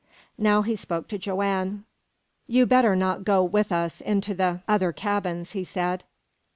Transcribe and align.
Now 0.39 0.63
he 0.63 0.75
spoke 0.75 1.07
to 1.09 1.19
Joanne. 1.19 1.83
"You 2.47 2.65
better 2.65 2.95
not 2.95 3.23
go 3.23 3.43
with 3.43 3.71
us 3.71 4.01
into 4.01 4.33
the 4.33 4.61
other 4.67 4.91
cabins," 4.91 5.51
he 5.51 5.63
said. 5.63 6.05